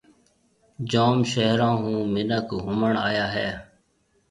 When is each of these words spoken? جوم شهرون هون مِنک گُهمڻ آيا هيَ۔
جوم 0.91 1.19
شهرون 1.31 1.75
هون 1.83 2.01
مِنک 2.13 2.43
گُهمڻ 2.51 2.93
آيا 3.07 3.25
هيَ۔ 3.35 3.49